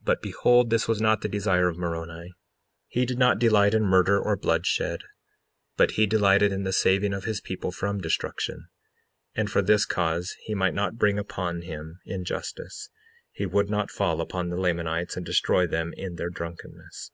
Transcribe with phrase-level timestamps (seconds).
[0.00, 2.32] 55:19 But behold, this was not the desire of Moroni;
[2.88, 5.02] he did not delight in murder or bloodshed,
[5.76, 8.66] but he delighted in the saving of his people from destruction;
[9.36, 12.88] and for this cause he might not bring upon him injustice,
[13.30, 17.12] he would not fall upon the Lamanites and destroy them in their drunkenness.